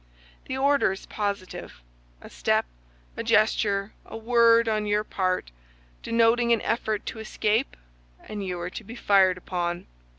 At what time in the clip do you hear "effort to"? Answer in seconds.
6.63-7.19